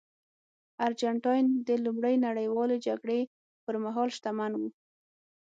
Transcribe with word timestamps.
ارجنټاین 0.85 1.45
د 1.67 1.69
لومړۍ 1.85 2.15
نړیوالې 2.27 2.77
جګړې 2.87 3.19
پرمهال 3.65 4.09
شتمن 4.17 4.51
هېواد 4.53 4.71
و. 4.71 4.75